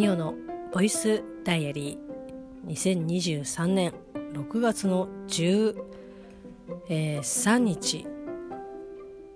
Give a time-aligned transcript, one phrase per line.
[0.00, 0.34] ミオの
[0.72, 2.72] ボイスダイアリー。
[2.72, 3.92] 2023年
[4.32, 8.06] 6月の13日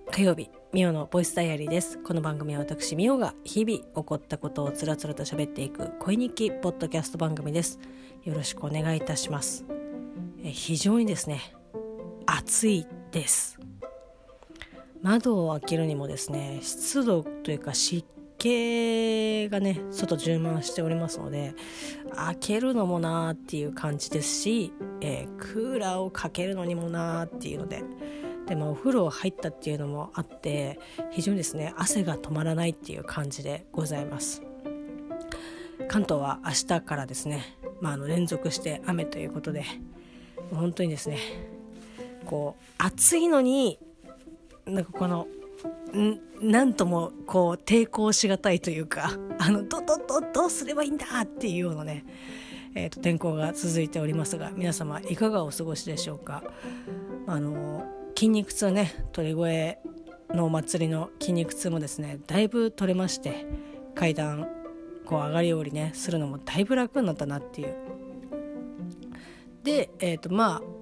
[0.09, 1.99] 火曜日ミオのボイスダイアリーです。
[1.99, 7.77] この番組は私ミオが日々起こったことをつらつらと喋っていく恋日記ポッドキャスト番組です。
[8.23, 9.65] よろしくお願いいたします。
[10.43, 11.41] え非常にですね
[12.25, 13.59] 暑いです。
[15.03, 18.03] 窓を開けるにもですね湿度というか湿
[18.45, 21.55] 気がね外充満しておりますので
[22.13, 24.71] 開けるのもなーっていう感じですし、
[25.01, 27.83] えー、クーラーをかけるのにもなーっていうので
[28.45, 34.43] でもお風呂入ったっていうのもあって非常にですね汗が止まらないっていう感じでございます。
[35.87, 39.65] 関東は明日からですね、まあ、あの連続して雨ということで
[40.51, 41.17] 本当にですね
[42.25, 43.79] こう暑いのに
[44.65, 45.27] なんかこの
[46.41, 52.05] なんともこう抵抗しがたいというかあのどどどどうすればいいんだっていうようなね、
[52.75, 56.43] えーと、天候が続いておりますが皆様いかがお過ごしでしょうか？
[57.27, 59.77] あの筋肉痛ね鳥越
[60.29, 63.45] のお祭りの筋肉痛もですねだいぶ取れまして
[63.93, 64.47] 階段
[65.05, 67.75] こう上がり下りねするのもだいぶ楽になったなっていう。
[69.63, 70.74] でえっ、ー、とまあ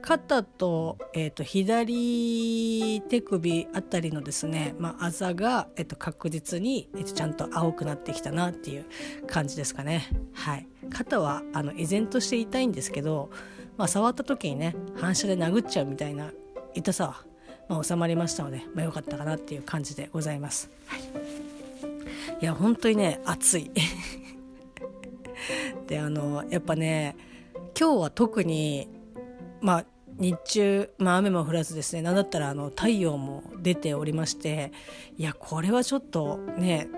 [0.00, 8.86] 肩と,、えーと、左手首あたりのですね、まあ、あざが、えーと、確実に、えーと、ちゃんと青くなってきたなっていう
[9.26, 10.08] 感じですかね。
[10.32, 13.30] はい、肩はあの依然として痛いんですけど、
[13.76, 16.32] まあ、触った時にね反射で殴っちゃうみたいな
[16.74, 17.24] 痛さは、
[17.68, 20.70] まあ、収まりましたので、まあ、よかったかなっていう感じでございます。
[20.86, 21.00] はい、
[22.40, 23.70] いや本当にね暑い
[25.86, 27.16] であのやっぱね
[27.78, 28.88] 今日は特に
[29.60, 29.86] まあ
[30.20, 34.70] 日中、まあ、雨も降らずですね何だったらあの太陽も出ておりまして
[35.16, 36.88] いやこれはちょっとね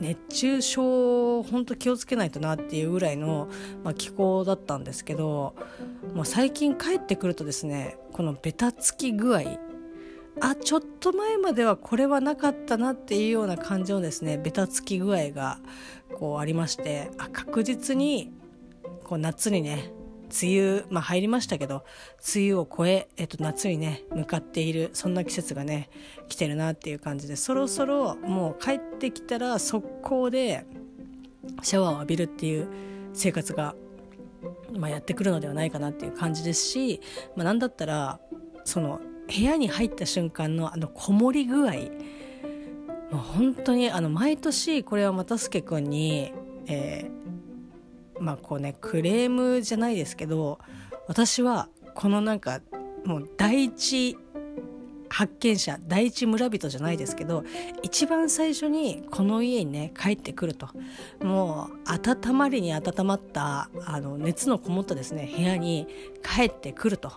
[0.00, 3.48] 熱中症本当気をつけないとなっていうぐらいの、
[3.84, 5.54] まあ、気候だったんですけど
[6.14, 9.58] もう最近帰ってくるとですねこのベタつき具合
[10.40, 15.58] あちょっと前まではこれはなかったなっていうような感じのですねベタつき具合が
[16.14, 18.32] こうありましてあ確実に
[19.02, 19.92] こう夏にね
[20.42, 21.84] 梅雨、まあ、入りましたけど
[22.34, 25.90] 梅雨を越え、えっと、夏にね向かっているそんな季節がね
[26.28, 30.66] 来てるなっていう感じでそろそろもう帰ってきたら速攻で
[31.62, 32.68] シャワーを浴びるっていう
[33.14, 33.74] 生活が、
[34.76, 37.00] まあ、やってくるのではないかなっていう感じですし、
[37.36, 38.20] まあ、なんだったら
[38.64, 41.72] その部屋に入った瞬間のあのこもり具合
[43.10, 46.32] もう本当にあの毎年これは又助君に、
[46.66, 47.47] えー、
[48.20, 50.58] まあこうねクレームじゃないですけど
[51.06, 52.60] 私はこのなんか
[53.04, 54.16] もう第一
[55.08, 57.44] 発見者第一村人じゃないですけど
[57.82, 60.68] 一番最初にこの家にね帰ってくると
[61.22, 65.86] もう温まりに温まったあの熱のこもったですね部屋に
[66.22, 67.12] 帰ってくると。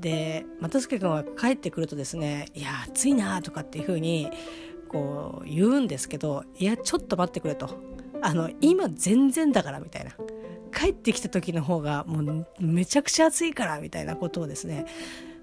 [0.00, 4.28] で又助君は帰ってくるとですね「いや暑いな」とかっていう風に
[4.88, 7.68] こう言うんですけど「いやちょっと待ってくれ」と
[8.22, 10.12] あの今全然だからみたいな。
[10.74, 14.86] 帰ってきた時の方がもうめちゃくちゃ暑いからみたいなことをですね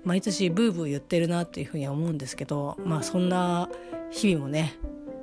[0.04, 3.70] 毎年ブーブー言ってるなっていうふうには思うんですけどまあそんな
[4.10, 4.76] 日々もね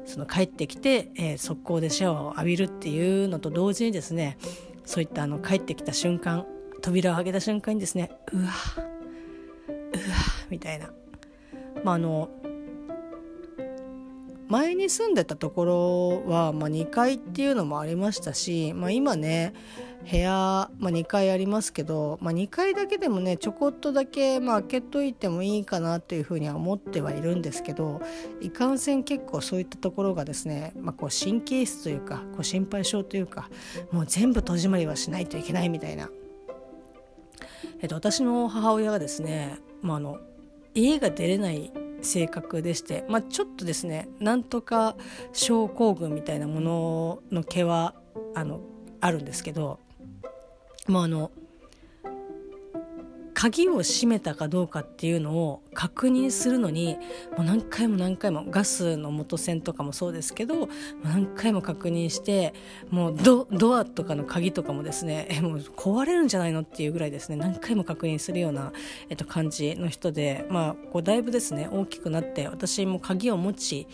[0.05, 4.38] その帰ってきて、えー、速攻でシャワーを浴びるっていうのと同時にですね
[4.84, 6.47] そういったあの帰ってきた瞬間
[6.83, 8.50] 扉を開けた瞬間にですねうわうわ
[10.50, 10.91] みたいな。
[11.83, 12.31] まああの
[14.49, 15.65] 前に住んでたとこ
[16.25, 19.55] ろは、まあ、2階っていうのもありましたし、まあ、今ね
[20.09, 28.01] 部屋、まあ、2階ありますけど、まあ、2階だけでもねちょこっとだけ、まあ、開けといてもいいかなというふうには思ってはいるんですけど
[28.41, 33.49] いかんせん結構そういったところがですね、まあ、こう神経質というかこう心配性というか
[33.91, 36.09] もう全部戸締まりはしないといけないみたいな。
[37.81, 40.19] えっと、私の母親がですね、まあ、あの
[40.75, 44.96] 家が出れない性格でして、まあ、ちょっとですねなんとか
[45.32, 47.94] 症候群みたいなものの毛は
[48.34, 48.60] あの
[49.00, 49.81] あるんですけど
[50.87, 51.31] まああの
[53.37, 56.97] 鍵を閉めたかどうかっていうのを確認するのに
[57.37, 60.71] もう何回も何回もガスの元栓とかもそうですけど
[61.05, 62.55] 何回も確認して
[62.88, 68.73] もうドドアとかの鍵とかもですねえもう壊れるんじゃないのっていうぐらいですね何回も確認するような、
[69.11, 73.87] えっと、感じの人でまあこうだいぶですね大きくなって私も鍵を持ち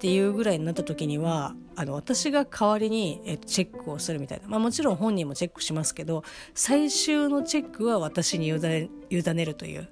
[0.00, 6.24] っていうぐらいになった時にはあの私が代わりに、えチェックをするみたいな、まあ、もちろん本人もチェックしますけど
[6.54, 9.90] 最終のチェックは私に委ね委ねるという。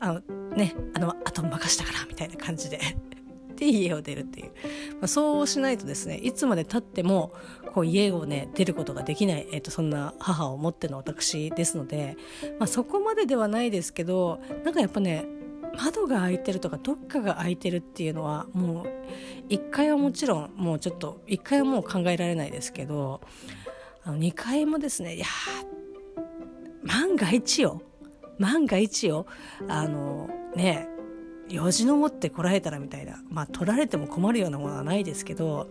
[0.00, 0.20] あの
[0.56, 2.80] ねあのあと任したからみたいな感じで。
[3.56, 7.32] て家を出るっていう、まあ、そうしないとですねいつまでたっても
[7.72, 12.18] こう家をね出ることができない、えーと、そんな母を持っての私ですので、
[12.58, 15.24] まあ、そこまでではないですけどなんかやっぱね
[15.76, 23.20] 窓が開いてるとかどっかが開いてるっていうのはもう1階はもちろんもうちょっと1階はもう考えられないですけど
[24.04, 25.26] あの2階もですねいや
[26.86, 27.82] 万が一よ。
[28.38, 29.26] 万が一よ。
[29.68, 30.88] あのね
[31.48, 33.20] よじ登ってこられたらみたいな。
[33.28, 35.68] まあ取られても困るようなものはないですけど、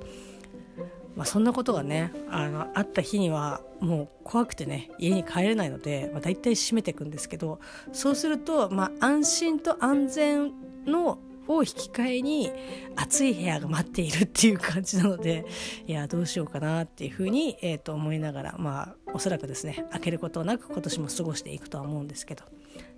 [1.16, 7.60] まあ、そんなことがねあのあった日にはもう怖くてね家に帰れないので、まあ、大体閉めていくんですけど
[7.94, 10.52] そうすると、まあ、安心と安全
[10.86, 12.52] のを引き換えに
[12.96, 15.46] 暑い部屋が待っているっていう感じなので
[15.86, 22.44] いやどうしようかなっていうふうに、えー、と思いながらまあおそらくですね開けることなく今年も過ごしていくとは思うんですけど。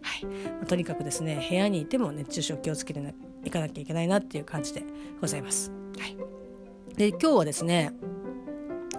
[0.02, 0.26] はい。
[0.26, 4.84] まあ、とにかくですね部屋にいても熱中症気をつけていかなきゃいけないなっていう感じで
[5.20, 5.72] ございます。
[6.00, 6.18] はい、
[6.98, 7.94] で今日はですね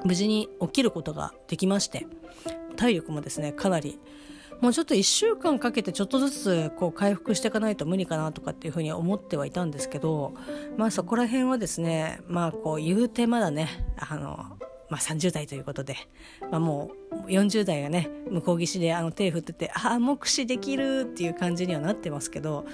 [0.05, 2.06] 無事に起きることができまして
[2.77, 3.99] 体力もですねかなり
[4.61, 10.35] もうちょっと1週間かけてちょっとずつこう回復していかないと無理かなとかっていうふうに思ってはいたんですけど
[10.77, 14.59] まあそこら辺はですねまあこう言うてまだねあの
[14.91, 15.97] まあ、30代ということで、
[16.51, 22.65] まあ、もう40代がね向こう岸であの手振っててああ目視できるっていう感じにはなってますけど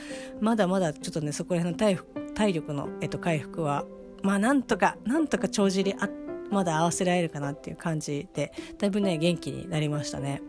[0.41, 1.99] まだまだちょっとねそこら辺の体
[2.35, 3.85] 体力の、えっと、回復は
[4.25, 6.09] まあなんとかなんとか帳尻あ
[6.50, 10.43] まだ合わせられるかなっていう感じでだいぶね元気になりましたね。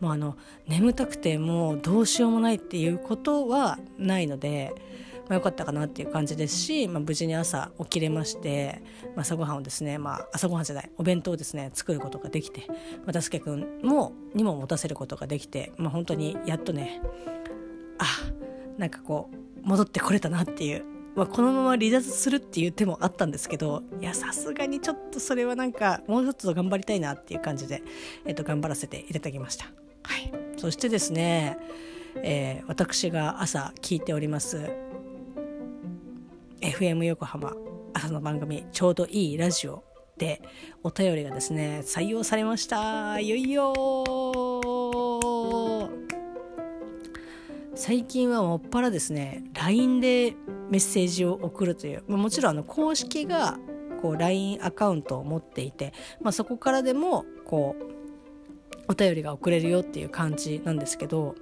[0.00, 0.36] もうあの
[0.68, 4.72] 眠たくてもうどうしようもないっていうことはないので。
[5.24, 8.82] まあ、よかったかなっていう感じですし、まあ、無事に朝起きれまして、
[9.16, 12.66] まあ、朝ごはんをですね、まあ、朝ごはんじゃないお弁当をですね作ることができて、
[13.06, 17.00] ま、たすけくんもにも持たせることができて、まあ、本当にやっとね
[17.98, 18.04] あ
[18.76, 27.82] なんかこう戻ってこれたなっていうまあ、このまま離脱するっていう手もあったんですけどいやさすがにちょっとそれはなんかもうちょっと頑張りたいなっていう感じで、
[28.24, 29.66] えっと、頑張らせていただきました。
[30.02, 31.56] はい、そしてですね、
[32.16, 34.70] えー、私が朝聞いております
[36.60, 37.54] FM 横浜
[37.94, 39.84] 朝の番組ちょうどいいラジオ
[40.18, 40.42] で
[40.82, 43.18] お便りがですね採用されました。
[43.18, 44.43] いよいよ
[47.76, 50.34] 最近はもっぱらですね LINE で
[50.70, 53.58] メッセージを送るというまもちろんあの公式が
[54.00, 55.92] こう LINE アカウントを持っていて、
[56.22, 57.84] まあ、そこからでもこう
[58.88, 61.34] お便りが送れるよっていう感じなんですけど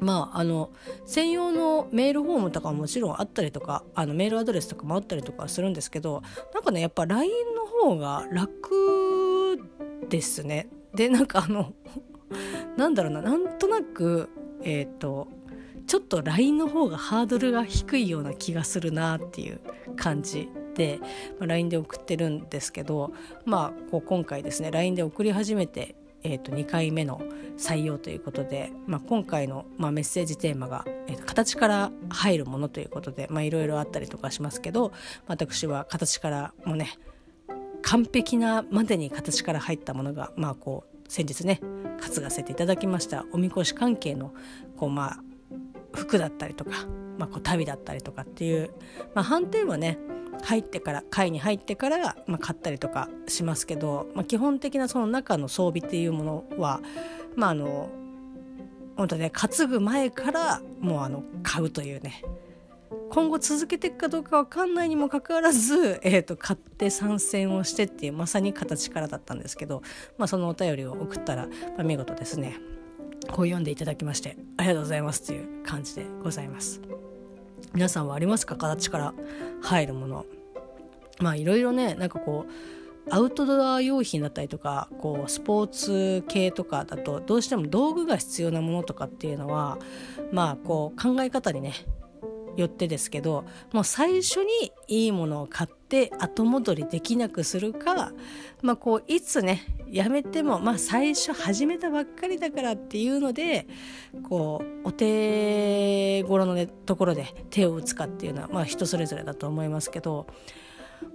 [0.00, 0.70] まあ、あの
[1.04, 6.22] 専用のメールフォームとかももちろんあったりとかあのメールアドレスとかもあったりとかするんですけど
[6.54, 9.60] なんかねやっぱ LINE の方が楽
[10.08, 10.68] ですね。
[10.94, 11.74] でなんかあの
[12.78, 14.30] なんだろうななんとなく
[14.62, 15.28] えっ、ー、と
[15.86, 19.60] ちょっと LINE の方がハードルが低いような気がするなっていう
[19.96, 21.00] 感じで、
[21.38, 23.12] まあ、LINE で送ってるんですけど、
[23.44, 27.20] まあ、こう今回ですね LINE で送り始めてえー、と2回目の
[27.56, 34.92] 採用ということで、まあ、今回の、まあ、メッセージテーマが、えー、と形から入るものということでいろいろあったりとかしますけど
[35.26, 36.98] 私は形からもね
[37.82, 41.60] 完璧なまでに形から入ったものが、まあ、こう先日ね
[42.00, 44.32] 担がせていただきましたおみこし関係の
[44.76, 45.20] こう、まあ、
[45.92, 46.86] 服だったりとか、
[47.18, 48.70] まあ、こう旅だったりとかっていう、
[49.16, 49.98] まあ、反転はね
[50.44, 56.80] 入ってから会に入ってから、まあ、買ったりとかしますけど、まあ、基本的なその中の装備っていうものは
[57.34, 57.90] まああの
[58.96, 62.22] 本当ね担ぐ前からもうあの買うというね
[63.08, 69.82] 今後続けていくかどうか分かんないにもかかわらず、 えーと、買って参戦をしてっていうまさに形からだったんですけど、
[70.18, 72.58] まあ、そのお便りを送ったら、まあ、見事ですね
[73.28, 76.80] こう読んでいただきましてありがとうございますという感じでございます。
[77.72, 78.56] 皆さんはありますか？
[78.56, 79.14] 形から
[79.62, 80.26] 入るもの
[81.20, 82.50] まあいろいろねなんかこう
[83.14, 89.78] アウトドア用品だったりとかこうスポーツ系とかだとどうしても道具が必要なものとかっていうのは
[90.32, 91.74] まあこう考え方にね
[92.56, 98.12] よってですけどもう最初にいいものを買って後戻りできなくするか、
[98.62, 103.66] まあ、こういつねやめても、まあ、最初始めたばっかりだからっていうので
[104.28, 110.26] こうお手頃の、ね、ところで手を打つかっていうのは、まあ、人それぞれだと思いますけど、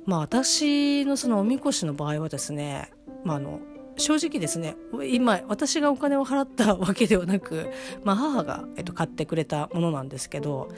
[0.06, 2.92] まあ、私のそのおみこしの場合はですね、
[3.24, 3.60] まあ、の
[3.98, 4.76] 正直ですね
[5.10, 7.70] 今私がお金を払ったわけではなく、
[8.04, 10.70] まあ、母が、えっと、買ってくれたものなんですけど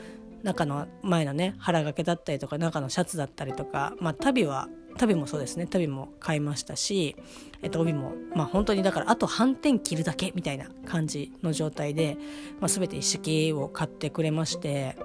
[0.44, 5.66] 中の前のね腹掛けだったりとか中のシャツだったりとか、まあ、足袋は足袋もそうですね。
[5.66, 7.16] 足袋も買いましたし、
[7.62, 12.18] えっと、帯も、まあ、本当にだからあと反転着るだけみたいな感じの状態で、
[12.60, 14.98] まあ、全て一式を買ってくれまして、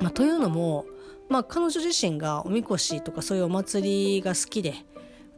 [0.00, 0.86] まあ、というのも
[1.28, 4.74] まあ彼女自身がおみこしとかそういうお祭りが好きで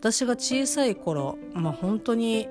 [0.00, 2.48] 私が小さい頃まあ本当に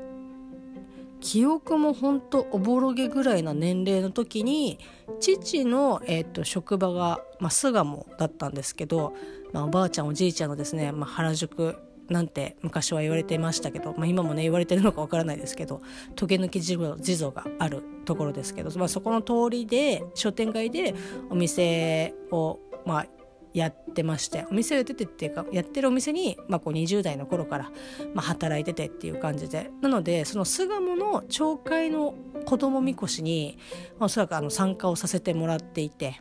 [1.23, 4.77] 記憶も本当おぼろげぐらいな年齢の時に
[5.21, 9.13] 父の、えーと、職場が、まあ、巣鴨だったんですけど、
[9.53, 11.77] まあ、おばあちゃんおじいちゃんのですね、まあ、原宿
[12.09, 15.81] なんて昔は言われていましたけど、まあ、今もね言われてるのかわからないですけど
[16.17, 20.93] トゲ抜き地蔵があるところですけど、まあ、そこの通りで商店街で
[21.29, 23.07] お店を、まあ、
[23.53, 27.71] やってましてお店をやっててっていうかやってるお店に、まあ、こう20代の頃から、
[28.13, 33.57] まあ、働いててっていう感じでなのでその巣鴨の町会の子供みこしに、
[33.99, 36.19] まあ、おそらくあの参加をさせてもらっていて。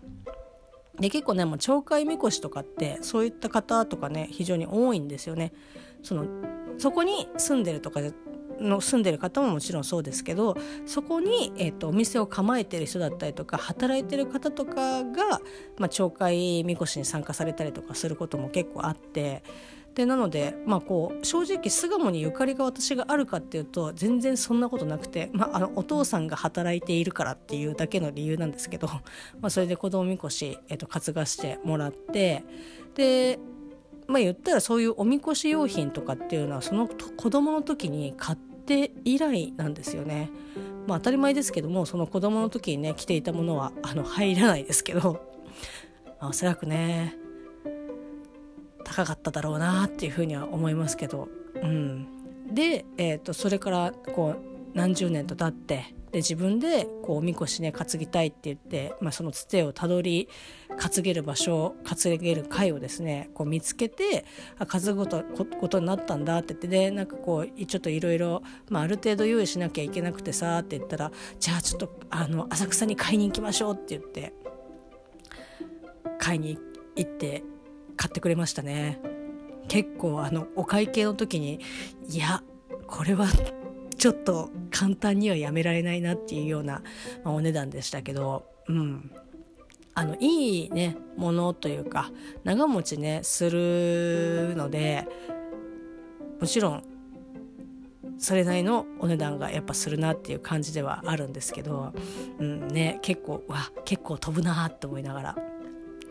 [1.00, 5.52] で結構ねもう町会みこしとかってそういった方とかね非常に多いんですよね。
[6.02, 6.26] その
[6.76, 8.00] そこに住んでるとか
[8.62, 15.40] の住んでる方ももちろんそうですけどそこに、えーと、お店を構えてる人だったりとか働いてる方とかが、
[15.78, 19.42] まあ、町会みこしに参加されたりとかすることも結構あって
[19.94, 28.88] でなので、まあ、こう正直巣鴨にゆかりが私があるかっていうと全然そんなことなくて、まあ、あのお父さんが働いているからっていうだけの理由なんですけど、
[29.40, 32.44] まあ、それで子供みこし、えーと、担がしてもらって
[32.94, 33.38] で
[34.06, 38.51] まあ言ったらそういうおみこし用品とかっていうのはその子供の時に買って
[39.04, 40.30] 以来なんですよね。
[40.86, 45.24] まあ当たり前ですけどもその子供の時にね着ていたものはあの入らないですけど、
[46.20, 47.16] まあ、おそらくね
[48.84, 52.06] 高かっただろうなっていうふうには思いますけど、うん、
[52.52, 60.28] で、えーと、それからこう何十年と経ってで自分でこうおみこしね担ぎたいって言って、まあ、そのつてをたどり
[60.78, 64.26] 担げる場所担げる会をですねこう見つけて
[64.58, 65.24] あ担ぐこと
[65.58, 68.42] ことになったんだって言ってでなんかこうちょっといろいろ
[68.72, 74.34] ある程度用意しなきゃいけなくてさって言ったらじゃあちょっとあの浅草に買いに行きましょうって言って
[76.18, 76.58] 買いに
[76.94, 77.42] 行って
[77.96, 79.00] 買ってくれましたね。
[79.68, 81.60] 結構あのお会計の時に
[82.08, 82.42] いや
[82.86, 83.26] これは
[84.02, 86.82] ちょっと簡単にはやめられないなっていうような、
[87.22, 89.12] まあ、お値段でしたけど、うん、
[89.94, 92.10] あのいいねものというか
[92.42, 95.06] 長持ちねするので
[96.40, 96.82] もちろん
[98.18, 101.92] それなりのお値段がやっぱするなっていう感じではあるんですけど、
[102.40, 105.36] うんね、結構わ結構飛ぶなって思いながら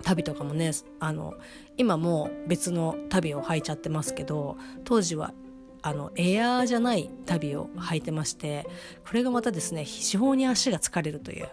[0.04, 0.72] 旅とかもね
[1.02, 1.34] あの
[1.76, 4.56] 今も別の旅を履いちゃってますけど
[4.86, 5.34] 当時は
[5.82, 8.68] あのエアーじゃない旅を履いてまして
[9.08, 11.50] これがまたですね非常に足が疲れるという。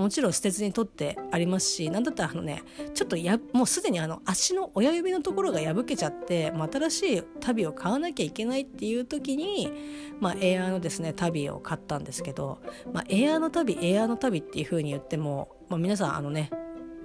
[0.00, 9.72] もちろん捨てずに取ってありますし何だったらあのねちょっとやもうすでにあの足の親指のところが破けちゃって、新しい足袋を買わなきゃいけないっていう時に、
[10.20, 12.58] まあ、エアーのですね足袋を買ったんですけど、
[12.92, 16.50] まあ、エアーの足袋エアーの足袋っていう風に言っても、まあ、皆さんあのね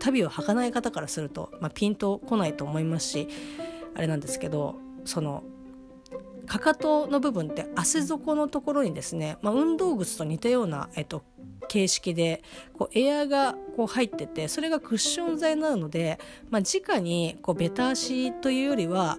[0.02, 3.30] 足袋を履かない方からすると、まあ、ピンとこないと思いますし
[3.96, 4.76] あれなんですけど
[5.06, 5.44] その
[6.52, 11.24] かかとの部分って汗底のところにですね、まあ、運動靴と似たような、えっと、
[11.70, 12.44] 形式で
[12.78, 19.18] こうエアがこう入っててそれがクッション材なので、まあ、直にこうベタ足というよりは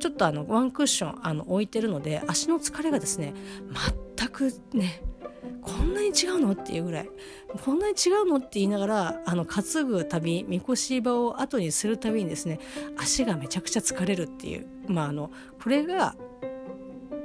[0.00, 3.32] ちょっとあのワンクッションあの置いてるので足の疲れがですね
[4.16, 5.04] 全くね
[5.60, 7.10] こんなに違うのっていうぐらい
[7.64, 12.58] こんなに違うのって言いながらあの担ぐ旅みこし場を後にするたびにですね
[12.96, 15.30] 足がめちゃくちゃ疲れるっていうまああの
[15.62, 16.16] これが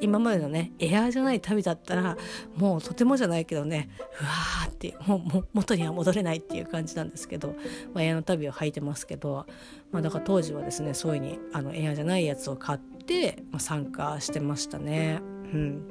[0.02, 2.18] 今までのねエアーじゃない旅だったら
[2.56, 3.90] もうとてもじゃないけどね
[4.20, 7.56] うわーってもう元には戻れないっていう感じなんですけど、
[7.94, 9.46] まあ、エアの旅を履いてますけど、
[9.92, 15.22] まあ、だから当時はですねそういうにあのエアーじゃないやつを買って、参加してましたね。
[15.22, 15.88] うん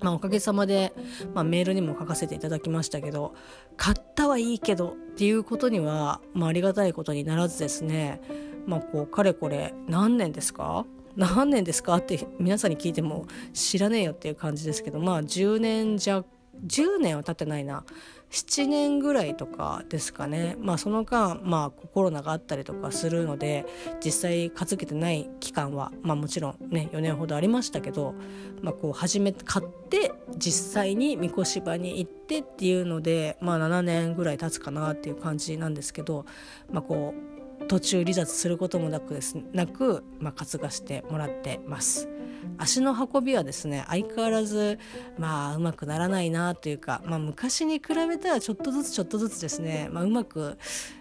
[0.00, 0.92] まあ、おかげさまで、
[1.34, 3.34] まあ、メールにも書かせていただきましたけど
[3.76, 8.20] 買ったはいいけどっていうことには、まあ、ありがたいことにならずですね、
[8.66, 10.84] まあ、こうかれこれ何年ですか
[11.16, 11.96] 何年ですか？
[11.96, 16.26] って皆さんに聞いても知らねえよっていう感じですけどまあ10年弱
[16.66, 17.84] 10年は経ってないな。
[18.30, 20.56] 7年ぐらいとかですかね。
[20.58, 23.64] まあその間まあコロナがあったりとかするので
[24.04, 28.14] 実際担げてない期間はまあもちろんね4年ほどありましたけど
[28.60, 36.26] まあこう初めて買って実際に三越場に行ってっていうのでまあ7年ぐらい経つかなっていう感じなんですけど
[36.72, 37.33] まあこう
[37.68, 42.08] 途中離脱することもなくですなく、まあ、担がしてもらってます。
[42.58, 44.78] 足の運びはですね相変わらず
[45.18, 50.58] まあうまくならないなというか、まあ、昔に比べたらちょっとずつちょっとずつですね、まあ、うまく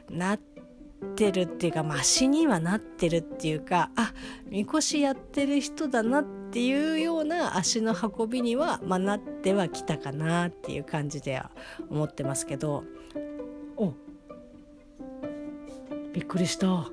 [0.09, 0.39] なっ
[1.15, 4.13] てるっていうかまあ足にはなってるっていうかあ
[4.47, 11.51] みこしやってる人だなっていうような足の運びには、まあ、なってはきたかなっていう感じでは
[11.89, 12.83] 思ってますけど。
[13.75, 13.91] お
[16.13, 16.85] びっくりした。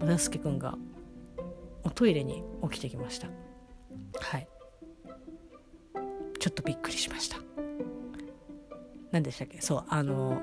[0.00, 0.76] 村助くんが
[1.82, 3.28] おトイレに起きてきました。
[4.20, 4.48] はい。
[6.38, 7.38] ちょっとびっくりしました。
[9.10, 9.60] 何でしたっけ？
[9.60, 10.40] そうあの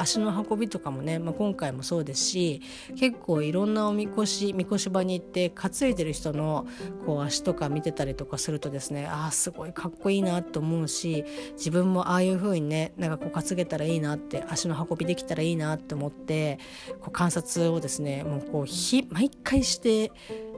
[0.00, 2.62] 足の運びとかもね、まあ、今回もそうですし
[2.96, 6.66] 結構いろんなおみこしみこし場に行って担いでる人の
[7.04, 16.58] こう足とか見てたりとかするとですねああすごいかっこいいなと思うし自分もああいう風にねなんかこう担げたらいいなって足の運びできたらいいなって思って
[17.00, 20.12] こう観察をですねもうこうひ毎回して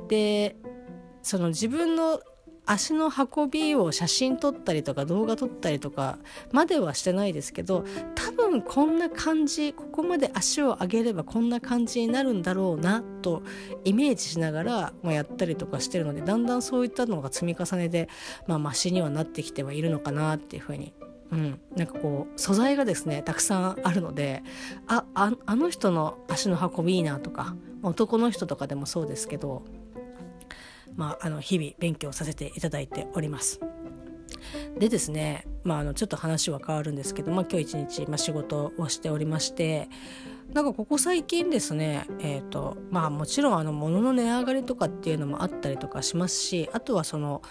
[0.08, 0.56] で
[1.22, 2.20] その自分の
[2.64, 6.18] 足の運びを写真撮ったりとか動画撮ったりとか
[6.52, 13.42] まではしてないですけど多分こんな感じここまで足を上げればこんな感じになるんだろうなと
[13.84, 18.08] イメージしながら、ま、やったりとかしてるのでだんだんそういったのが積み重ねで、
[18.46, 20.92] まあ、マシにはなってきてはいるのかなっていうふうに。
[21.32, 24.42] うん、なんかこう素材がですねたくさんあるので
[24.86, 29.62] あああの人の足の運びいいなとか男の人とかでもそうですけど
[30.96, 33.60] まあ、あの日々勉強させていただいております。
[34.78, 39.88] でですね、まあ、あのちょっと話は変わるんですけど、まあ、今日一日、まあ、仕事をしておりまして
[40.52, 47.42] なんかここ最近ですね、えーとまあ、もちろんあの物の値上がりとかっていうのもあったりとかしますしあとはその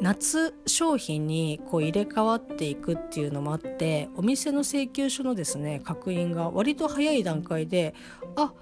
[0.00, 7.94] 夏商品にこう入れ替わっていくっていうのもあってお店の請求書のですね確認が割と早い段階で
[8.36, 8.52] あ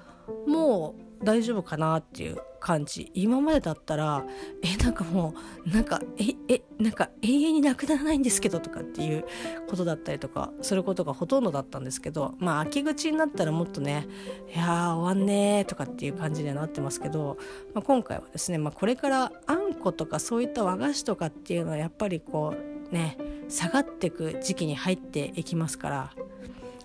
[0.47, 3.11] もう大丈夫かなっていう感じ。
[3.15, 4.25] 今までだったら
[4.63, 9.25] えなんかもうなんかええなんか永遠になくならないんですけどとかっていう
[9.69, 14.09] ことだったりとかすることがほとんどだったんですけどまあ秋口になったらもっとね
[14.53, 17.39] いや終わんねーとかっていう感じにはなってますけど、
[17.75, 22.55] まあ、今回はですね、まあ、これからあんことかそういった和菓子とかっていうのはやっぱりこ
[22.91, 23.17] うね
[23.49, 26.11] 下がっていく時期に入っていきますから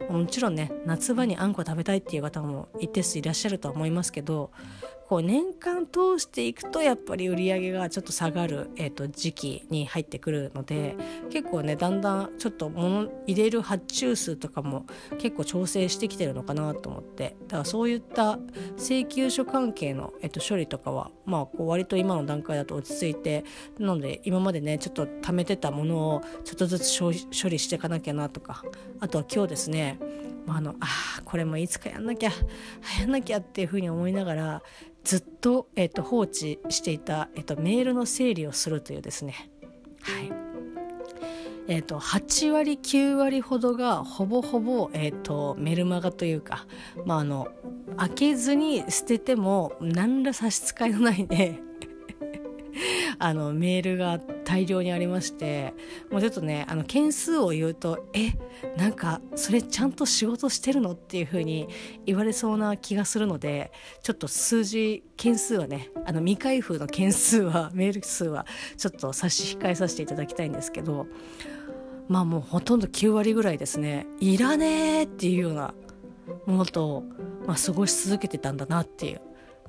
[0.10, 4.52] もちろんね夏場にあんこ食べたいっていう方も一定数いらっしゃるとは思いますけど
[5.12, 10.96] こう年間通していくとやっぱり売り上げがちょっと下がる、えーと、時期に入ってくるので
[11.30, 14.86] 結構ねだんだんちょっと物入れる発注数とかも
[15.20, 17.36] 結構調整してきてるのかなと思って。
[17.48, 18.40] だからそういった
[18.78, 23.44] 請求書関係の、えーと、処理とかはまあこう割と今の段階だと落ち着いて
[23.80, 28.64] なので今までねちょっと貯めてたものをちょっとずつ処理していかなきゃなとか。
[29.02, 30.00] あとは今日ですね
[30.48, 32.32] あのあこれもいつかやんなきゃ
[33.00, 34.64] やんなきゃっていうふうに思いながら
[35.04, 39.50] ずっと,、えーと、放置していた、えーと、メールの整理をするというですね。
[40.02, 40.32] はい。
[41.68, 46.66] えーと、8割9割ほどがほぼほぼ、えー、とメルマガというか、
[47.06, 47.48] まあ、あの
[47.98, 51.62] 開けずに捨てても何ら差し支えのないね
[53.20, 55.74] あのメールが大量にありまして
[56.10, 58.32] もうちょっとねあの件数を言うとえ
[58.78, 60.92] なんかそれちゃんと仕事してるの？
[60.92, 61.68] っていう風に
[62.06, 68.46] 言われそうな気がするのでちょっと数字件数はねあの未開封の件数は メール数は
[68.78, 71.08] ちょっと差し控えさせていただきたいんですけど
[72.08, 75.74] まあもうほとんど9割ぐらいですねいらねえっていうような
[76.46, 77.04] ものと、
[77.46, 79.22] まあ、過ごし続けてたんだなっていう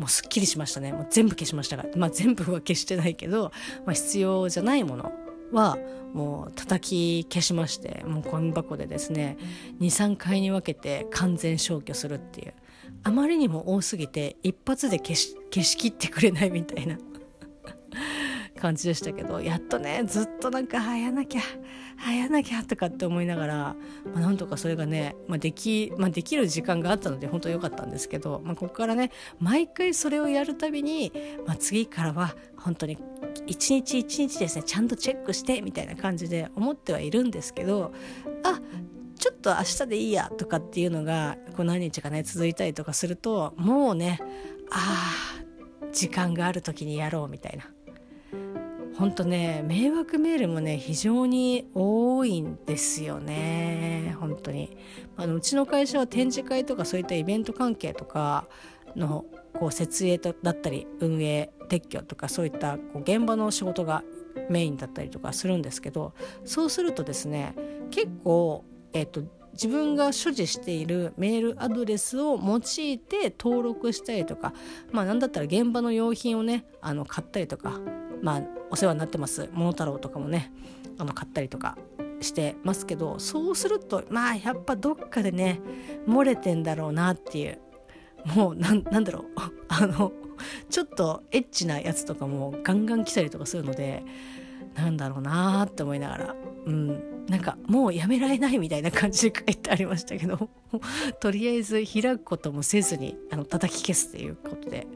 [0.02, 0.92] もうすっきりしましたね。
[0.92, 3.52] もう全部消しましたが、まあ、全部は消してないけど、
[3.86, 5.12] まあ、必要じゃないもの
[5.52, 5.78] は
[6.12, 9.36] もう叩き消しましてもうゴミ箱でですね
[9.80, 12.54] 23回に分けて完全消去するっていう。
[13.04, 16.98] あまりにも多すぎて一発で消し消しきってくれないみたいな
[18.60, 21.42] 感じでしたけどやっとねずっとなんかあやなきゃ。
[22.04, 23.76] あやなきゃとかって思いながら、ま
[24.16, 31.12] あ、なんとかそれがね、まあ、できまあ、できる時間があったので本当良かったんですけど、まあ、ここからね毎回それをやるたびに、
[31.46, 32.98] まあ、次からは本当に
[33.46, 37.92] 一日一日ですねちゃんとチェックしてみたいな感じで思ってはいるんですけど
[38.44, 38.60] あ
[39.18, 44.18] ちょっと明日でいいやとかっていうのがこう何日かね続いたりとかするともうね
[44.70, 47.66] ああ時間がある時にやろうみたいな。
[49.02, 54.14] 本当ね迷惑メールもね非常に多いんですよね。
[54.20, 54.76] 本当に。
[55.16, 58.46] あのうちの会社は展示会とかそういったイベント関係とか
[58.94, 59.24] の
[59.58, 64.04] こう設営だったり運営撤去とかそういったこう現場の仕事が
[64.48, 67.56] メインだったりとかするんですけどそうするとですね
[67.90, 74.54] 結構、えーと、自分が所持しているメールアドレスを用いて登録したりとか
[74.92, 77.80] まあ何だったら現場の用品をねあの買ったりとか
[78.22, 79.50] まあお世話になってます。
[79.52, 80.50] 桃太郎とかもね
[80.98, 81.76] あの買ったりとか
[82.22, 85.60] してますけどそうするとまあやっぱどっかでね
[86.08, 87.60] 漏れてんだろうなっていう。
[88.34, 89.24] もうなんだろう。
[89.68, 90.12] あの
[90.70, 94.02] ちょっとエッチなやつとかもガンガン来たりとかするので
[94.74, 96.36] なんだろうなって思いながら。
[96.66, 97.12] うん。
[97.28, 100.50] なんかもうやめられないみたいな感じで書いてありましたけど
[101.20, 104.86] とりあえず開くこともせずにあの叩き消すっていうことで。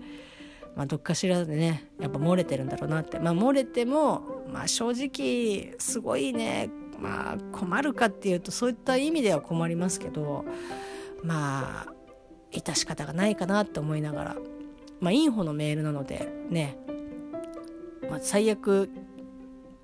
[0.77, 3.19] まあ、どっかしらでねやっぱ漏れてるんだろうなって。
[3.19, 10.45] まあ漏れても、まあ、正直すごいねまあ困るかっていうとそういった意味では困りますけど
[11.23, 11.93] まあ
[12.53, 14.37] 致し方がないかなって思いながら。
[15.01, 16.79] まあインフォのメールなのでね、
[18.09, 18.91] まあ、最悪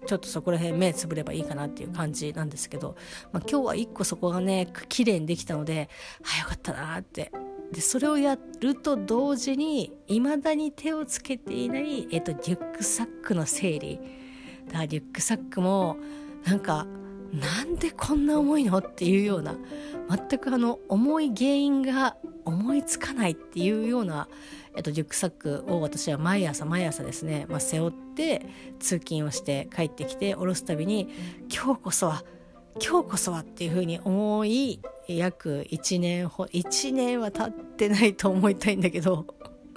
[0.06, 2.96] ちょっとそこら辺目つぶればいいかなっていう感じなんですけど、
[3.32, 5.88] まあ、今日は一個そこがね綺麗にできたので
[6.36, 7.30] あよかったなって
[7.72, 13.98] でそれをやると同時に未だに手をつけていない、えっと、リュックサックの整理。
[14.66, 15.96] だからリュックサックも
[16.44, 16.86] なんか
[17.32, 19.56] なんでこんな重いのっていうような
[20.08, 24.28] 全くあの重い原因が思いつかないっていうような、
[24.76, 28.44] えっと、リュックサックを私は毎朝毎朝ですね、まあ、背負って
[28.80, 31.08] 通勤をして帰ってきて下ろすたびに
[31.50, 32.24] 今日こそは
[32.80, 39.26] 今日こそはっていうふうに思い約1年ほ1年は経ってないと思いたいんだけど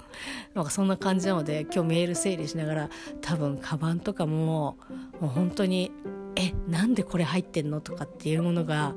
[0.53, 2.89] なんかそんな感じなので今日メール整理しながら
[3.21, 4.77] 多分カバンとかも
[5.19, 5.91] もう本当に
[6.36, 8.95] えなんでこれ入ってんのとかっていうものが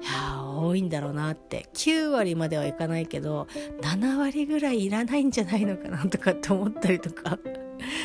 [0.00, 1.68] いや多いんだろうなって。
[1.74, 3.46] 9割まではいかないけど
[3.80, 7.38] 7割ぐらいいらないんじゃないのかなとかって思ったりとか。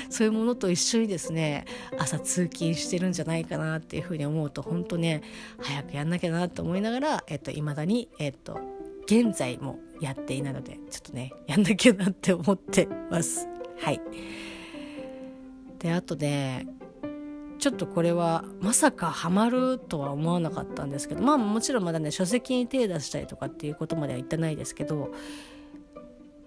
[0.10, 1.66] そういうものと一緒にですね
[1.98, 5.22] 朝通勤してるんじゃないかなっていうふうに思うと本当ね
[5.60, 8.60] 早くやんなきゃなと思いながら、えっと、未だに、えっと、
[9.06, 13.48] 現在もやっていないのでちょっとねやんなきゃなって思ってます。
[13.80, 14.02] はい、
[15.80, 16.68] であとね
[17.62, 25.12] ちょっとこれはまさかハマるとは思わなかったんですけどまあもちろんまだね書籍に手出したりとかっていうことまでは言ってないですけど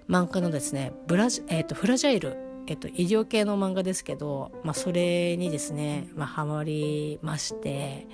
[0.08, 8.06] 漫画のですねブラジ、えーと、フラジャイル、えーと、医療系の漫画ですけど、まあ、それにですね、まあ、ハマりまして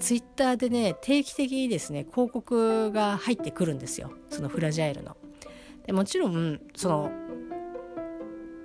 [0.00, 5.16] ツイッターでね定期的にですね広告が入ってくるんですよそのフラジャイルの。
[5.86, 7.10] でもちろんその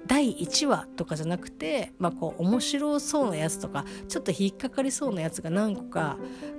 [0.08, 6.18] 第1話とかじゃなくて、まあ、こう面白そうなやつとかちょっと引っかかりそうなやつが何個か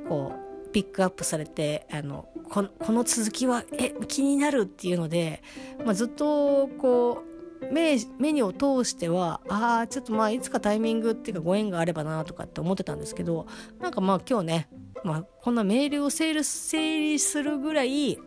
[0.08, 0.32] こ
[0.68, 5.42] うピックアップされてあのここの続きはえ気になるっていうので、
[5.84, 7.29] まあ、ずっとこう
[7.70, 13.46] 目目にを通してはああちょっとまあいつかタイミングっていうかご縁があればなとかって思ってたんですけど
[13.80, 14.68] なんかまあ今日ね、
[15.04, 18.18] まあ、こんなメールを整理整理するぐらい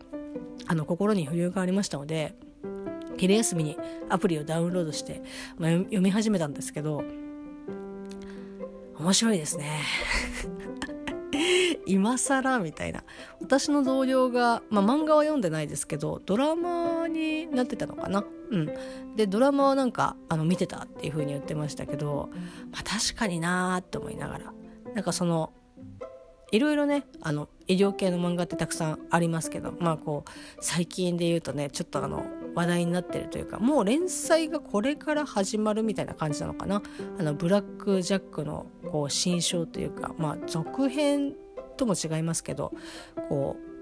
[0.66, 2.34] あの心に余裕がありましたので
[3.16, 3.76] 昼休みに
[4.08, 5.22] アプリをダウンロードして、
[5.58, 7.02] まあ、読み始めたんですけど
[8.98, 9.80] 面白いですね。
[11.86, 13.04] 今更みたいな。
[13.40, 18.24] 私の同僚が、まあ、漫画は読んでないですけどドラマになってたのかな。
[18.54, 19.16] うん。
[19.16, 22.30] でドラマはなんかあの見てたっていう風に言ってましたけど、
[22.72, 24.52] まあ、確かになーって思いながら。
[24.94, 25.52] なんかその
[26.52, 36.80] いろいろねあの医療系の漫画ってたくさんありますけどまあこう最近で言うとねちょっとあの話題になってるというかもう連載がこれから始まるみたいな感じなのかな。
[37.18, 41.34] あのブラック・ジャックのこう新章というかまあ続編
[41.76, 42.72] とも違いますけど
[43.28, 43.73] こう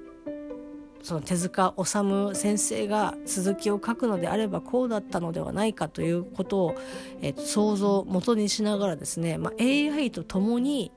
[1.02, 6.74] その手塚治虫先生が続きを書くのであればこうだったのではないかということを、
[7.20, 10.92] えー、想像を元にしながらですね、まあ、AI と共に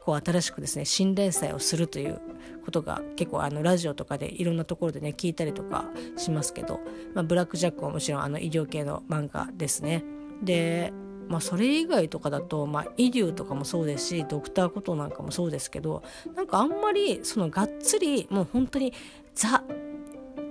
[0.00, 2.20] こう新しくですね新連載をするという
[2.64, 6.80] ことが結構あのラジオとかでいろんなところでね聞いたりとかしますけど、
[7.14, 10.04] まあ、ブラック・ジャックはもちろんあの医療系の漫画ですね。
[10.42, 10.92] で
[11.28, 16.02] まあ、それ以外とかだと、まあ、イリューとかもそうですしドクターコトなんかもそうですけど
[16.34, 18.92] なんかあんまりそのがっつりもう本当に
[19.34, 19.62] ザ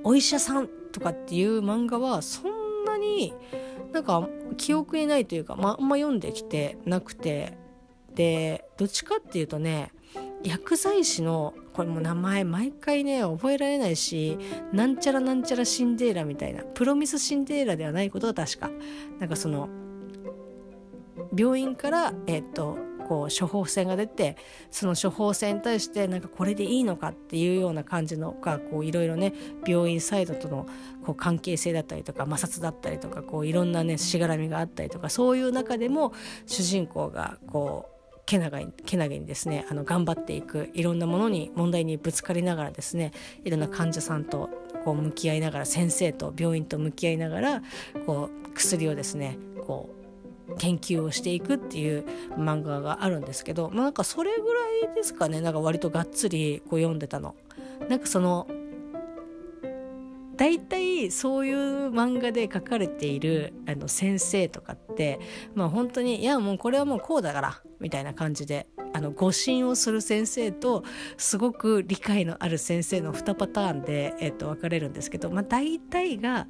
[0.04, 3.34] お医者さんとかっていう漫画はそんなに
[3.92, 7.58] なんか記憶にないというか、まあ、あんま読んできてなくて
[8.14, 9.92] でどっちかっていうとね
[10.44, 14.38] 薬剤師のこれも名前毎回ね覚えられないし
[14.72, 18.70] なんちゃらなんちゃらシンデーラみたいなプロミスシンデーラではないことは確か。
[19.20, 19.68] なんかその
[21.36, 24.36] 病院からえっ、とこう処方箋が出て
[24.72, 29.34] その処方箋に対してなんかこれでいいのかっていうような感じのがいろいろね
[29.66, 30.68] 病院サイドとの
[31.06, 36.14] こう関係性だったりとか摩擦だったりとかいろんなねしがらみがあったりとかそういう中でも
[36.48, 43.12] 主人公がこうけなげにけなげにですねあの頑張っていくいろんなものに問題にぶつかりながらですね
[43.44, 44.50] いろんな患者さんと
[44.84, 47.62] こう向き合いながら先生と病院と向き合いながら
[48.08, 50.05] こう薬をですねこう
[50.58, 52.06] 研究をしていくっていう
[52.38, 57.36] 漫画があるんですけど、まあ、なんかそれぐらいですかねなんか割とがっつりこう読んでたの。
[57.90, 58.48] なんかその
[60.36, 65.20] 大体そういう漫画で書かれているあの先生とかって
[65.54, 70.86] まあ本当にいやもうこれはもうこうだからみたいな感じであの誤信をする先生と
[71.18, 76.48] すごく理解のある先生の2パターンで、えっと、分かれるんですけど、まあ、大体が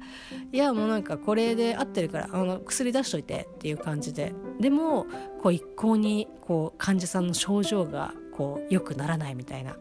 [0.52, 5.06] いやもうなんかこれで合ってるからあの薬出しといてっていう感じででも
[5.42, 9.76] こう一向にこう患者さんの症状がこう良くならないみたいな。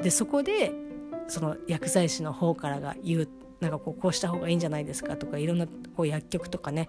[0.00, 0.72] でそこで
[1.28, 3.28] その薬剤師の方からが言う
[3.62, 6.88] なんかこうこうした方がいいんじゃないですかとかいろんなこう薬局とかね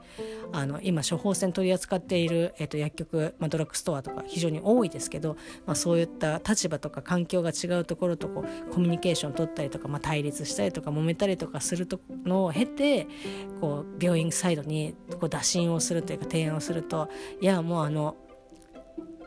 [0.52, 13.08] あの今処方箋取り扱っている、えー、と薬局、まあ、ドラッグストアとか非常に多いですけど、まあ、そういった立場とか環境が違うところとこうコミュニケーション取ったりとか、まあ、対立したりとか揉めたりとかするとのを経て
[13.62, 17.08] こう病院サイドにこう打診をするというか提案をすると
[17.39, 18.15] いやもうあの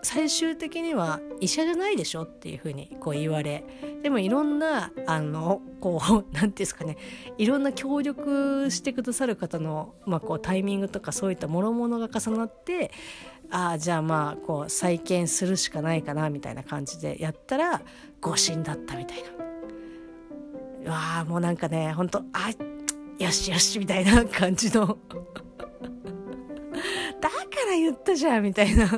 [0.06, 3.64] 最終的には医者じゃないでしょっていうふうにこう言われ
[4.04, 6.96] でもいろんなあのこう 何て言うんですかね
[7.38, 12.92] いろんな協力してくださる方の、まあ、こうタイミングとかそういった諸々が重なって
[13.50, 17.82] ああじゃあまあこう再建するしかないかなみたいな感じでやったら
[18.20, 19.30] 誤診だったみたいな。
[20.84, 22.52] うわあもうなんかねほんとあ
[23.18, 24.86] よしよしみたいな感じの
[27.20, 27.36] だか
[27.68, 28.88] ら言ったじゃんみたいな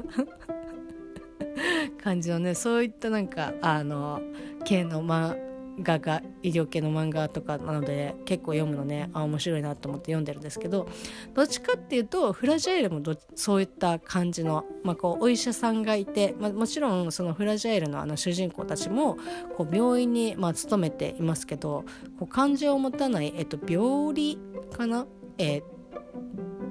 [2.02, 4.20] 感じのねそういったなんかあの
[4.64, 5.48] 系の漫
[5.82, 10.88] 画が医療系の漫画とかなので結構読むのねあ面白いなと思って読んでるんですけど
[11.34, 13.00] どっちかっていうとフラジャイルも
[13.34, 19.16] そういった感じの、まあ、こうお医者さんがいて、まあ、もちろんそのフラジャイルのあの主人公たちも
[19.56, 21.84] こう病院にまあ勤めていますけど
[22.18, 24.38] こう患者を持たない、えっと、病理
[24.72, 25.06] かな、
[25.38, 25.62] えー、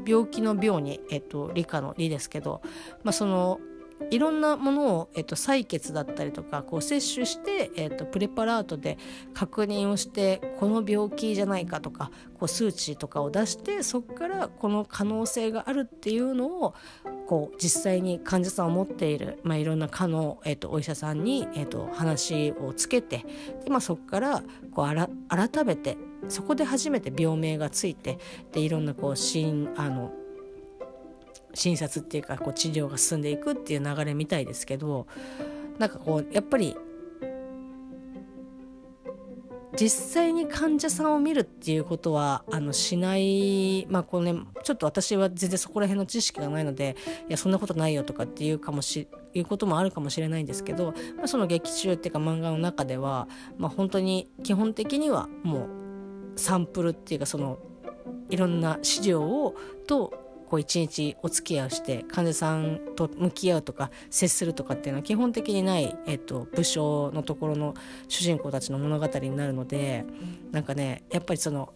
[0.09, 2.61] 病気の病に、えっと、理科の理ですけど、
[3.03, 3.59] まあ、その
[4.09, 8.97] いろんなものを、えっと、採血だったりとかこう摂取して、えっと、プレパラートで
[9.33, 16.75] 確認をしてこの病気じゃないかとかこう数値とかを出してそこからこの可能性があるっていうのを
[17.27, 23.25] こう実際に患者さんを持っている、まあ、いろんな科の、えっと、お医者さんに、えっと、話をつけて
[23.65, 25.97] で、まあ、そこからこう改めて
[26.29, 28.19] そこで初めて病名がついて
[28.51, 30.11] でいろんなこう診あの
[31.57, 35.07] 診察っていうかこう治療が進んでいくっていう流れみたいですけど
[35.79, 36.77] なんかこうやっぱり
[39.79, 46.95] 実際に患者さんを見るっていうことはあのしないまあこのねちょっと私は全然そこら辺の知識がないので
[47.27, 55.67] いやそんなことないよとかっていうかもしいうこともあるかもしれないんですけど、まあ、その劇中っていうか漫画の中では、まあ、本当に基本的にはも
[56.35, 57.59] うサンプルっていうかその
[58.29, 67.73] いろんな資料をとこう一日お付き合いをして患者さんと向き合うとか接するとかっていうのは基本的にない、えっと、武将のところの
[68.07, 70.05] 主人公たちの物語になるので
[70.51, 71.73] なんかねやっぱりその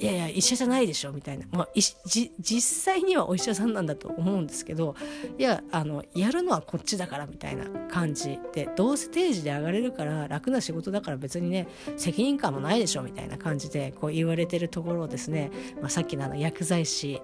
[0.00, 4.94] いやいや医者じゃないでしょみたいな、まあ、実際にはお医者さんなんだと思うんですけど
[5.38, 15.50] いやあのやるのはこっちだからみたいな感じでどうせ定時で上がれるから楽な仕事だから別にね責任感もないでしょみたいな感じでこう言われてるところをですね、
[15.80, 17.20] まあ、さっきのあの薬剤師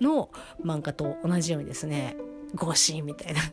[0.00, 0.30] の
[0.64, 2.16] 漫画と同じようにですね
[2.54, 3.40] 誤信みたいな。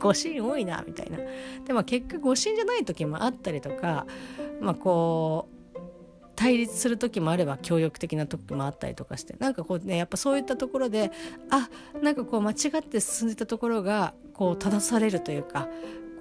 [0.00, 1.18] 誤信多いなみたいな。
[1.66, 4.06] でも結果誤信じゃない時もあったりとか
[4.60, 5.60] まあこう
[6.40, 11.12] 対立する時もあれば協力的な時もあったりとかしてなんかこうねやっぱそういったところで
[11.50, 11.68] あ
[12.02, 15.68] なんかこう間違って進んでたところがこう正されるというか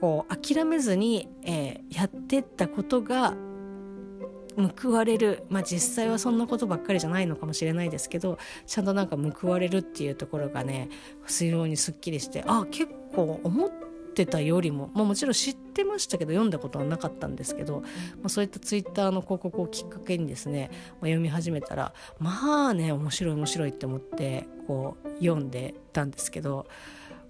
[0.02, 3.34] こう諦めずに、えー、やってったことが
[4.68, 5.44] 報われる。
[5.50, 10.90] まあ実際はそんなことばっかりじゃないのかもしれないですけどちゃんとなんか報われるっていうところがね
[11.28, 13.70] 非常にすっきりしてあ結構思っ
[14.14, 17.88] てたよりも、まあ、もちろん知ってましたけど読んだことはなかったんですけど、ま
[18.26, 26.68] あ、そういったツイッターの広告をきっかけにですね、まあ、読み始めたらまあね面白い面白いって思ってこう読んでたんですけど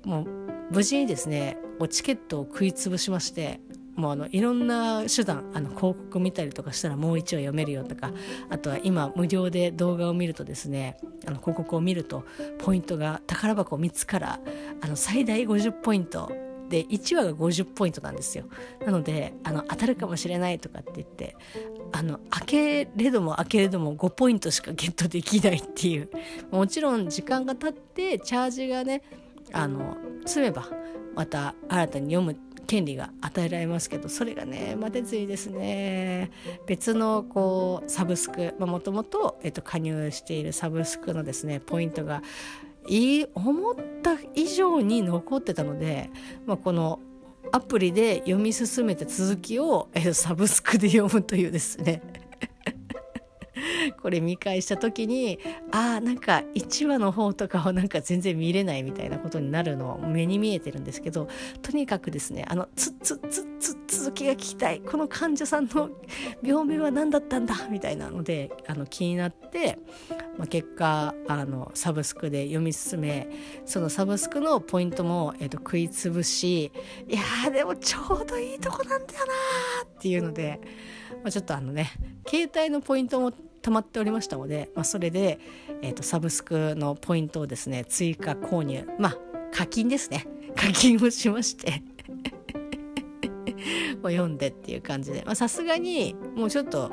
[0.04, 0.26] もう
[0.72, 1.58] 無事にですね
[1.90, 3.60] チケットを食いつぶしまして
[4.00, 8.12] もうあのいろんな手段あの広告見たりとかしたらもう一話読めるよとか
[8.50, 12.24] あとは今無料で動画を見るとですねあの広告を見ると
[12.60, 14.40] ポイントが宝箱3つから
[14.82, 16.32] あの最大50ポイント
[16.70, 18.46] で1話が50ポイントなんですよ。
[18.86, 21.36] なのであの当たるかもしれないとかって言って
[21.92, 26.10] あの開けれども開けれども5ポイントしかゲットできないっていう。
[26.52, 29.02] もちろん時間が経ってチャージがね
[29.52, 30.68] あの積めば
[31.16, 36.30] また新たに読む権利が与えられますけどそれがねまてついですね
[36.68, 42.22] 別のこうサブスクもともと加入しているサブスクのですねポイントが
[42.88, 46.12] い思った以上に残ってたので、
[46.46, 47.00] まあ、この
[47.52, 52.04] アプリで読み進めて続きを、えサブスクで読むというですね
[54.02, 55.40] これ見返した時に
[55.72, 61.28] あーなんか1話の方とかをなんか全然見れないみたいなことになるの目に見えてるんですけど
[61.62, 64.82] とにかくですねあのつつつつ続きが聞きたい。
[64.82, 65.90] この患者さんの
[66.44, 67.56] 病名は何だったんだ？
[67.70, 69.80] みたいなのであの気になって、
[70.38, 73.28] まあ、結果あのサブスクで読み進め
[73.66, 76.72] そのサブスクのポイントも、えー、と食いつぶし
[77.08, 80.60] いやでもちょうどいいとこなんだよなーっていうので、
[81.24, 81.92] まあ、ちょっとあのね
[82.28, 85.40] 携帯のポイントも溜まっておりましたので、まあ、それで、
[85.82, 89.18] えー、とサブスクのポイントをですね追加購入まあ
[89.52, 90.28] 課金ですね。
[90.56, 91.82] 課金をしまして。
[94.02, 95.26] を読んでっていう感じで。
[95.36, 96.92] さすがにもうちょっと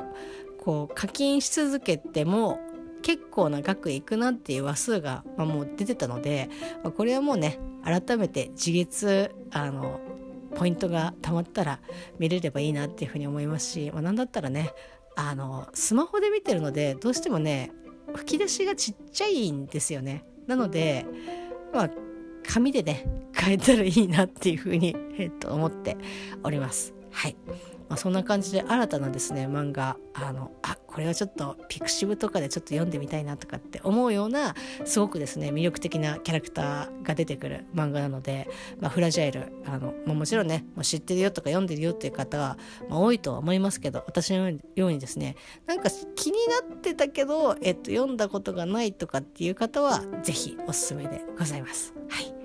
[0.57, 2.59] こう課金し続けても
[3.01, 6.49] 結構な額いくなっていう話数が、まあ、もう出てたので、
[6.83, 10.01] まあ、これはもうね改めて自月あの
[10.55, 11.79] ポイントがたまったら
[12.19, 14.73] 見れればいいなっていうふうに思いますし、まあ、なんだったらね
[15.19, 17.71] あのスマホで見てるのでどうしてもね
[18.15, 20.23] 吹き出しがちっちゃいんですよね。
[20.45, 21.05] なので
[21.73, 21.89] まあ
[22.47, 23.03] 紙でね
[23.35, 25.97] 変えたらいいなっていうふうに、えっと、思って
[26.43, 26.93] おります。
[27.11, 27.35] はい。
[27.89, 42.57] まあ、そんな感じで新たなですね漫画あのあこれはちょっとピクシブとかでちょっと読んでみたいなとかって思うようなすごくですね魅力的なキャラクターが出てくる漫画なので、まあ、フラジャイルあの、まあ、もちろんねもう知ってるよとか読んでるよっていう方は、
[42.89, 51.93] まあ、多いとは思いますけど私のようにですねなんか気になってたけど、えっと、読んだことがないとかっていう方は是非おすすめでございます。
[52.09, 52.36] はい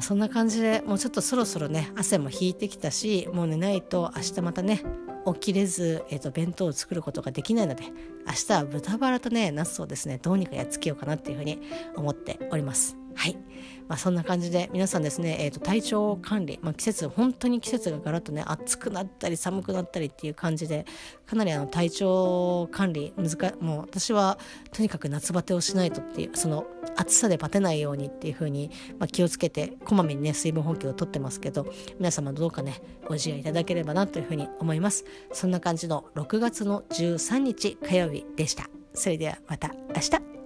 [0.00, 4.82] そんな感じでもうちょっとそろそろね汗も引いてきたしもう寝ないと明日またね
[5.32, 7.84] 起きれず、えーと、弁当を作ることができないので
[8.26, 11.60] 明日は豚バラとねナスをですねどうにかやっつけようかなっていうふうに
[11.96, 13.03] 思っております。
[13.14, 13.36] はい、
[13.88, 20.86] まあ、そんな感じで皆さんですね、えーと、体調管理、まあ、季節本当に季節がガラッとね暑くなったり寒くなったりっていう感じで
[21.26, 24.38] かなりあの体調管理難いもう私は
[24.72, 31.66] とにかく夏バテをしないとっていうその暑さでバテないようにっていう風に、まあ、気をつけてこまめにね水分補給をとってますけど
[31.98, 35.04] 皆様どうかねご自愛いただければなというふうに思います。
[35.32, 38.68] そんな感じの6月の13日火曜日でした。
[38.94, 40.43] それではまた明日。